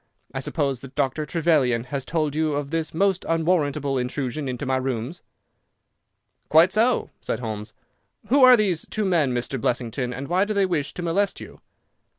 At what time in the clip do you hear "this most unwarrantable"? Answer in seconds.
2.71-3.99